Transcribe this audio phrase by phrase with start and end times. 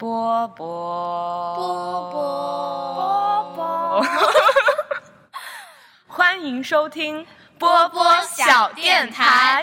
[0.00, 4.06] 波波波波波，
[6.08, 7.26] 欢迎收听
[7.58, 9.62] 波波小电台。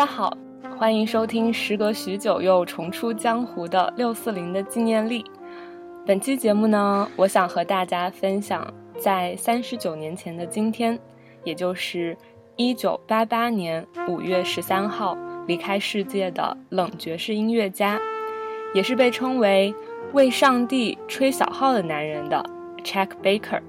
[0.00, 0.34] 大家好，
[0.78, 5.22] 欢迎收听时隔许久又重出江湖的六四零的纪念历。
[6.06, 8.66] 本期节目呢，我想和大家分享，
[8.98, 10.98] 在三十九年前的今天，
[11.44, 12.16] 也就是
[12.56, 15.14] 一九八八年五月十三号
[15.46, 18.00] 离开世界的冷爵士音乐家，
[18.72, 19.74] 也是被称为
[20.14, 22.42] 为上帝吹小号的男人的
[22.82, 23.60] Chuck Baker。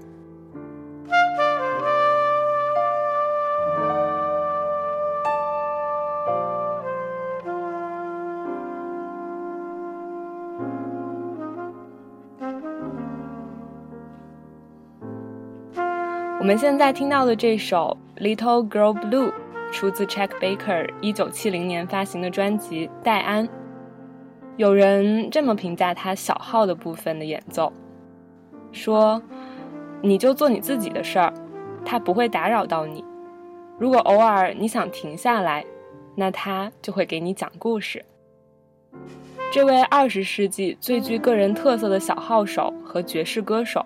[16.41, 19.29] 我们现在听到的这首《Little Girl Blue》
[19.71, 23.47] 出自 Chuck Baker 一九七零年发行的专辑《戴安》。
[24.57, 27.71] 有人这么评价他小号的部分的演奏，
[28.71, 29.21] 说
[30.01, 31.31] ：“你就做你自己的事儿，
[31.85, 33.05] 他不会打扰到你。
[33.77, 35.63] 如果偶尔你想停下来，
[36.15, 38.03] 那他就会给你讲故事。”
[39.53, 43.85] 这位二十世纪最具个人特色的小号手和爵士歌手。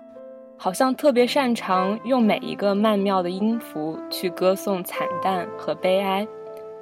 [0.58, 6.26] 好像特别擅长用每一个曼妙的音符去歌颂惨淡和悲哀，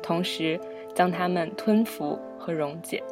[0.03, 0.58] 同时
[0.94, 3.02] 将它们吞服和溶解。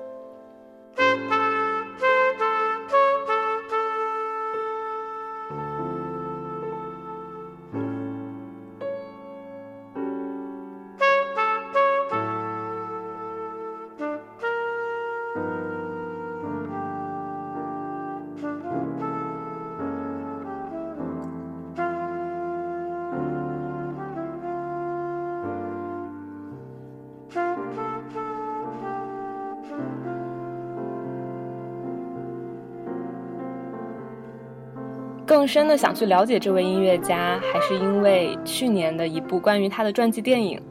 [35.42, 40.62] 更深的想去了解这位音乐家，还是因为去年的一部关于他的传记电影，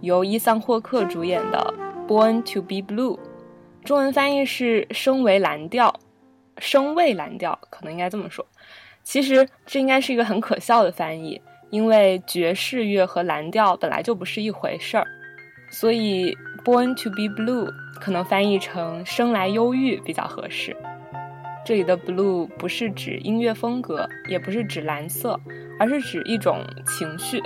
[0.00, 1.74] 由伊桑霍克主演的
[2.08, 3.16] 《Born to Be Blue》，
[3.82, 5.92] 中文翻译是“生为蓝调”，
[6.58, 8.46] 生为蓝调可能应该这么说。
[9.02, 15.04] 其实这应该是一个很可笑的翻译，因为爵士乐和蓝调本来就不是一回事儿，
[15.68, 16.32] 所以
[16.64, 17.66] 《Born to Be Blue》
[18.00, 20.76] 可能翻译成“生来忧郁”比较合适。
[21.64, 25.38] 这里的 blue 不是指音乐风格，也不是指蓝色，
[25.78, 27.40] 而是指一种情绪。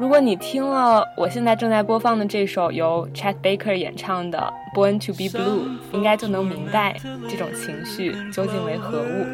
[0.00, 6.96] 如果你听了我现在正在播放的这首由 Chet Baker 演唱的《Born to Be Blue》，应该就能明白
[7.28, 9.26] 这种情绪究竟为何物。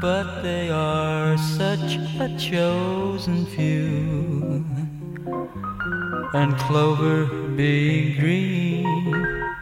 [0.00, 4.62] But they are such a chosen few,
[6.32, 9.07] and clover be green.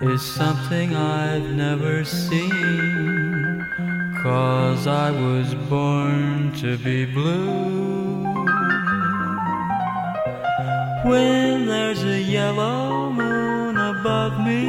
[0.01, 3.65] Is something I've never seen.
[4.23, 8.25] Cause I was born to be blue.
[11.05, 14.67] When there's a yellow moon above me,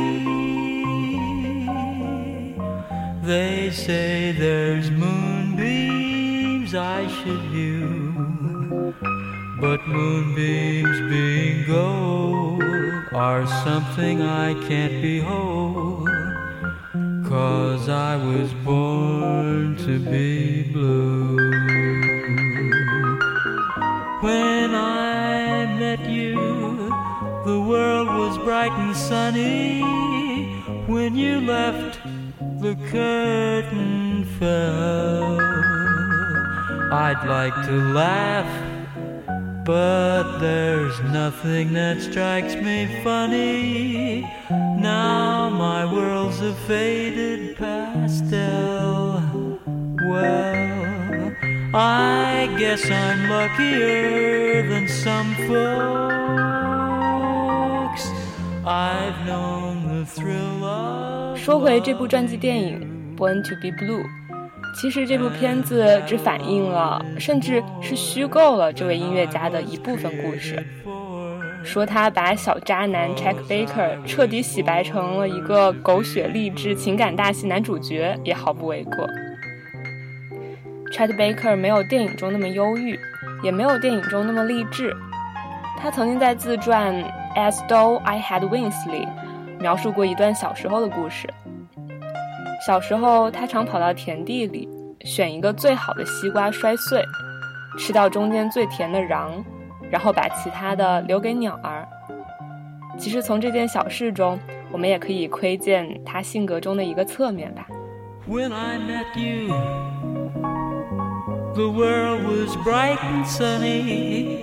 [3.23, 8.93] they say there's moonbeams I should view.
[9.59, 12.46] But moonbeams being gold
[13.17, 16.07] are something I can't behold.
[17.27, 21.35] Cause I was born to be blue.
[24.21, 26.35] When I met you,
[27.43, 29.81] the world was bright and sunny.
[30.85, 31.99] When you left,
[32.61, 35.41] the curtain fell.
[36.93, 38.76] I'd like to laugh
[39.66, 44.22] but there's nothing that strikes me funny.
[44.50, 49.22] Now my world's a faded pastel.
[50.08, 51.32] Well,
[51.74, 55.62] I guess I'm luckier than some folks.
[58.66, 61.38] I've known the thrill of.
[61.38, 64.06] 说回这部传记电影《Born to Be Blue》，
[64.79, 70.63] 其实这部片子只反映了，甚至是虚构了这位音乐家的一部分故事。
[71.63, 78.95] 说他把小渣男 Check Baker 彻底洗白成了一个狗血励志情感大戏男主角，也毫不为过。
[80.91, 82.99] Check Baker 没有电影中那么忧郁，
[83.41, 84.95] 也没有电影中那么励志。
[85.79, 86.93] 他曾经在自传
[87.35, 89.07] 《As Though I Had Wings》里
[89.59, 91.27] 描述过一段小时候的故事。
[92.67, 94.67] 小时候，他常跑到田地里，
[95.05, 97.01] 选一个最好的西瓜摔碎，
[97.79, 99.41] 吃掉中间最甜的瓤，
[99.89, 101.87] 然后把其他的留给鸟儿。
[102.97, 104.37] 其实从这件小事中，
[104.69, 107.65] 我们也可以窥见他性格中的一个侧面吧。
[108.27, 109.55] When I met you,
[111.53, 114.41] the world was bright and sunny.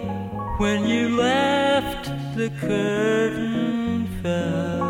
[0.59, 4.84] When you left, the curtain fell.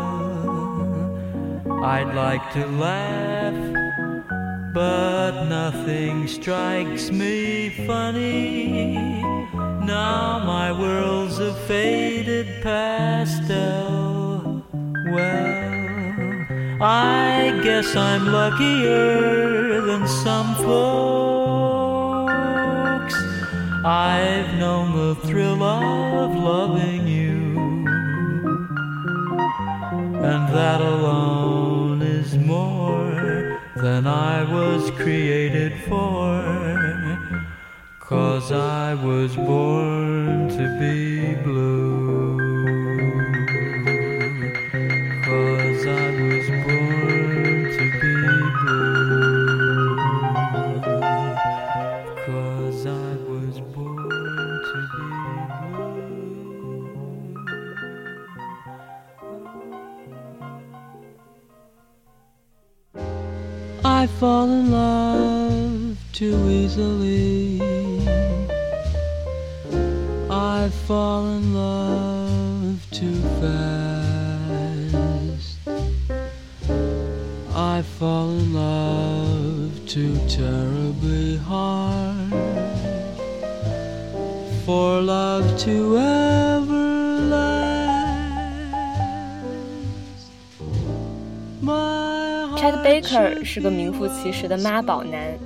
[1.85, 3.53] I'd like to laugh,
[4.73, 8.97] but nothing strikes me funny.
[9.85, 13.53] Now my world's a faded pastel.
[13.53, 14.63] Oh,
[15.13, 20.65] well, I guess I'm luckier than some folks.
[23.85, 27.53] I've known the thrill of loving you,
[30.31, 31.74] and that alone
[33.85, 36.41] than I was created for.
[37.99, 41.84] Cause I was born to be blue.
[77.97, 82.33] fall in love too terribly hard
[84.65, 87.75] for love to ever last.
[92.57, 95.37] Chad Baker 是个名副其实的妈宝男，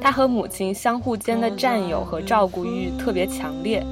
[0.00, 3.84] 他和母亲相互间的占有和照顾欲特别强烈，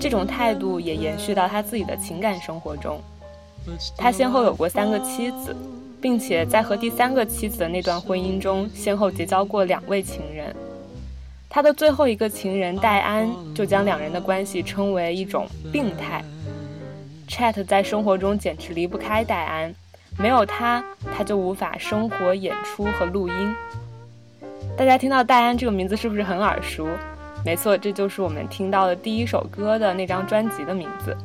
[0.00, 3.00] 这种态度也延续到他自己的情感生活中。
[3.96, 5.54] 他先后有过三个妻子。
[6.00, 10.54] 并且在和第三个妻子的那段婚姻中，先后结交过两位情人。
[11.50, 16.22] 他的最后一个情人戴安就将两人的关系称为一种病态。
[17.26, 19.74] Chat 在生活中简直离不开戴安，
[20.18, 20.84] 没有他，
[21.16, 23.54] 他就无法生活、演出和录音。
[24.76, 26.86] 大家听到戴安这个名字是不是很耳熟？
[27.44, 31.16] 没错，这就是我们听到的第一首歌的那张专辑的名字。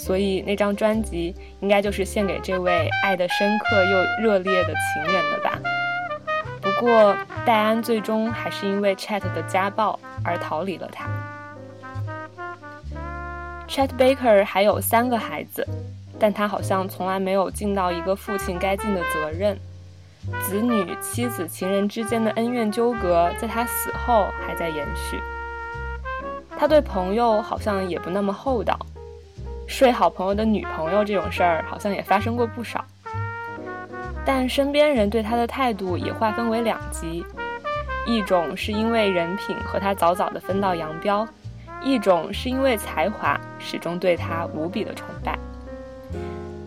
[0.00, 5.58] 所以那张专辑应该就是献给这位爱得深刻又热烈的情人的吧。
[6.62, 7.14] 不过
[7.44, 11.06] 戴安最终还是因为 Chat 的家暴而逃离了他。
[13.68, 15.68] Chat Baker 还有三个孩子，
[16.18, 19.58] 但他好像从来没有尽到一个父亲该尽的责任。
[20.40, 25.20] 子女、妻子、情人之间的恩怨纠葛，在他死后还在延续。
[26.56, 28.78] 他对朋友好像也不那么厚道，
[29.70, 32.84] 睡好朋友的女朋友这种事儿好像也发生过不少。
[34.26, 37.24] 但身边人对他的态度也划分为两极，
[38.04, 41.26] 一种是因为人品和他早早的分道扬镳，
[41.84, 45.38] 一种是因为才华始终对他无比的崇拜。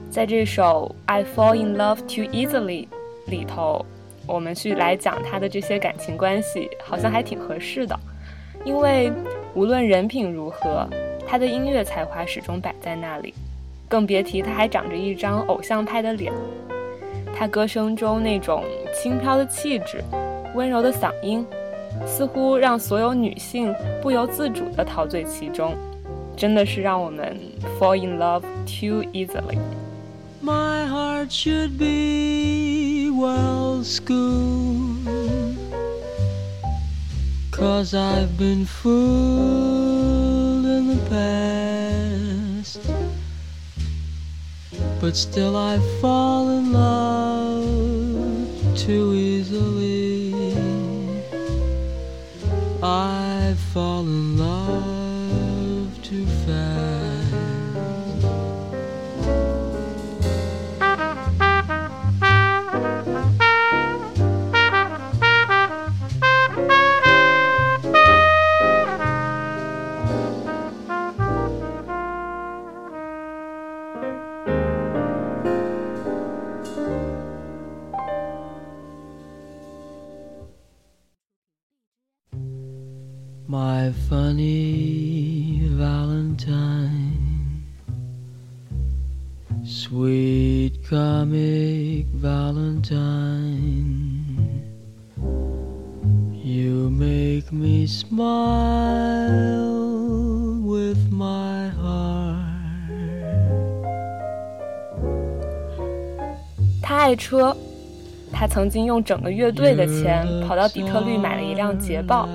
[0.10, 2.88] 在这首《I Fall in Love Too Easily》
[3.28, 3.86] 里头，
[4.26, 8.00] 我们去来讲他的这些感情关系，好像还挺合适的，
[8.64, 9.12] 因为
[9.54, 10.88] 无论人品如何，
[11.28, 13.34] 她的音乐才华始终摆在那里。
[13.88, 16.32] 更别提她还长着一张偶像派的脸。
[17.36, 18.64] 她歌声中那种
[18.94, 20.04] 轻飘的气质
[20.56, 21.46] 温柔的嗓音
[22.06, 25.76] 似乎让所有女性不由自主地陶醉其中。
[26.36, 27.38] 真的是让我们
[27.80, 29.58] fall in love too easily
[30.42, 34.98] my heart should be well school
[37.52, 39.93] cause i've been fool
[41.10, 42.80] past.
[45.00, 50.34] But still I fall in love too easily.
[52.82, 54.33] I fall in
[97.86, 99.30] smile
[100.64, 102.44] with my heart.
[106.82, 107.56] 他爱车，
[108.32, 112.28] 他曾经用整个乐队的钱跑到底特律买了一辆捷豹。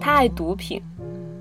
[0.00, 0.82] 他爱毒品，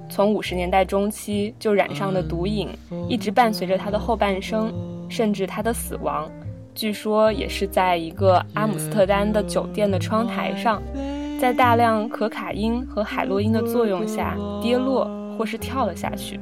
[0.09, 2.69] 从五十年代中期就染上的毒瘾，
[3.07, 4.71] 一直伴随着他的后半生，
[5.09, 6.29] 甚至他的死亡，
[6.75, 10.81] 据说也是在一个阿姆斯特丹的酒店的窗台上，
[11.41, 16.39] 在大量可卡因和海洛因的作用下跌落或是跳了下去。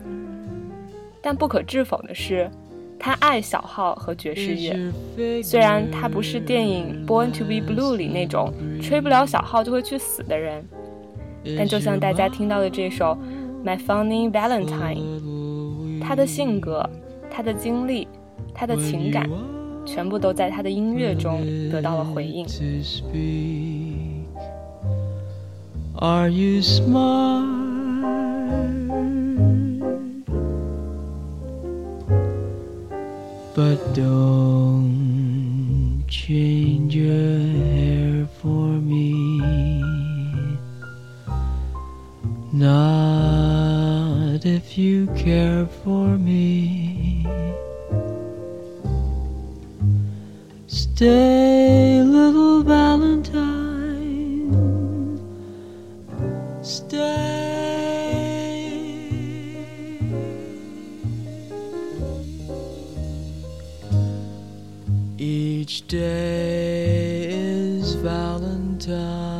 [1.21, 2.51] 但不可置否的是，
[2.99, 8.51] 他爱小号和爵士乐，虽然他不是电影《Born to Be Blue》里那种
[8.81, 10.65] 吹不了小号就会去死的人。
[11.57, 13.17] 但就像大家听到的这首
[13.65, 14.97] 《My Funny Valentine》，
[16.01, 16.87] 他的性格、
[17.31, 18.05] 他的经历、
[18.53, 19.29] 他的情感，
[19.85, 21.39] 全部都在他的音乐中
[21.71, 22.45] 得到了回应。
[26.01, 27.43] Are you smart?
[33.53, 37.88] But don't change your hair
[65.71, 69.38] Each day is Valentine's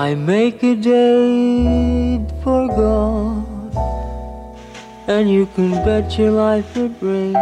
[0.00, 3.74] I make a date for God,
[5.06, 7.36] and you can bet your life it rains.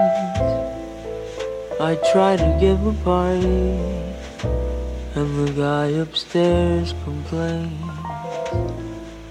[1.78, 3.78] I try to give a party,
[5.14, 7.70] and the guy upstairs complains.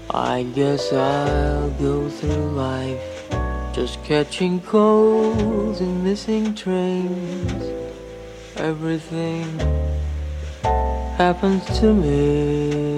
[0.08, 3.04] I guess I'll go through life
[3.74, 7.62] just catching colds and missing trains.
[8.56, 9.44] Everything
[11.18, 12.97] happens to me.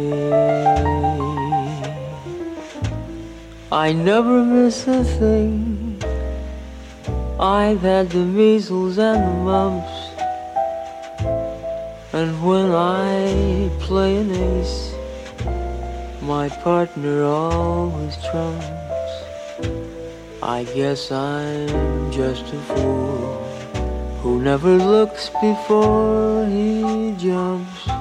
[3.73, 6.03] I never miss a thing.
[7.39, 10.11] I've had the measles and the mumps.
[12.13, 14.93] And when I play an ace,
[16.21, 18.67] my partner always trumps.
[20.43, 23.21] I guess I'm just a fool
[24.21, 28.00] who never looks before he jumps.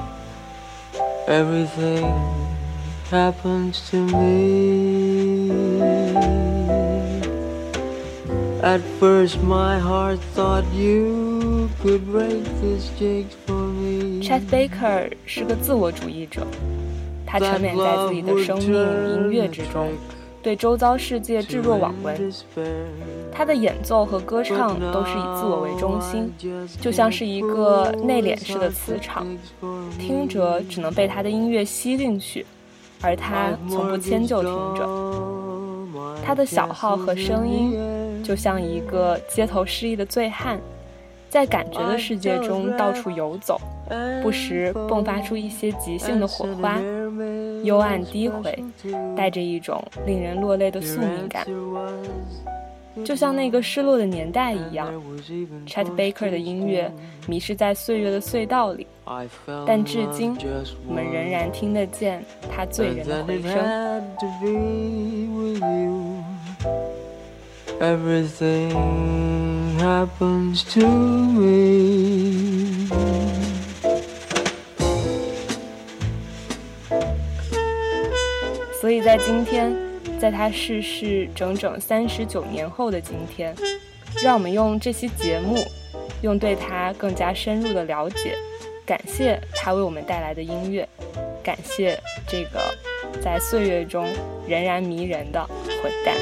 [1.29, 2.05] Everything
[3.09, 5.51] happens to me.
[8.61, 14.21] At first, my heart thought you could break this jig for me.
[14.21, 16.47] Chet Baker 是个自我主义者，
[17.25, 19.89] 他沉湎在自己的生命与音乐之中，
[20.41, 22.31] 对周遭世界置若罔闻。
[23.40, 26.30] 他的演奏和歌唱都是以自我为中心，
[26.78, 29.26] 就像是一个内敛式的磁场，
[29.98, 32.44] 听者只能被他的音乐吸进去，
[33.00, 34.86] 而他从不迁就听者。
[36.22, 40.60] 他的小号和声音就像一个街头失意的醉汉，
[41.30, 43.58] 在感觉的世界中到处游走，
[44.22, 46.78] 不时迸发出一些即兴的火花，
[47.64, 48.62] 幽暗低回，
[49.16, 51.46] 带着一种令人落泪的宿命感。
[53.04, 54.92] 就像那个失落的年代一样
[55.66, 56.92] ，Chet Baker 的音乐
[57.26, 58.86] 迷失在岁月的隧道里，
[59.66, 60.36] 但至今
[60.86, 62.22] 我们仍然听得见
[62.54, 64.02] 他醉人的回声。
[67.80, 68.70] Everything
[69.78, 72.90] happens to me.
[78.80, 79.72] 所以在今天，
[80.20, 83.56] 在他逝世整整三十九年后的今天，
[84.22, 85.64] 让我们用这期节目，
[86.20, 88.36] 用对他更加深入的了解，
[88.84, 90.86] 感谢他为我们带来的音乐，
[91.42, 91.98] 感谢
[92.28, 92.60] 这个
[93.22, 94.06] 在岁月中
[94.46, 95.42] 仍然迷人的
[95.82, 96.14] 混蛋。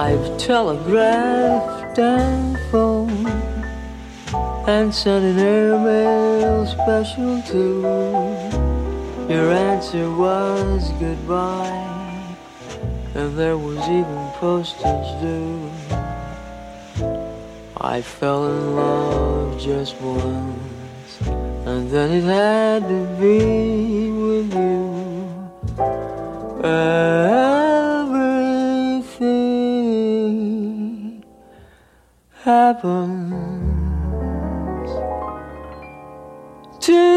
[0.08, 3.28] I've telegraphed and phoned
[4.66, 7.82] and sent an airmail special too.
[9.28, 12.38] Your answer was goodbye,
[13.16, 15.70] and there was even postage due.
[17.76, 21.20] I fell in love just once,
[21.66, 24.88] and then it had to be with you.
[26.64, 27.17] Everything
[32.48, 33.34] problems.
[36.80, 37.17] To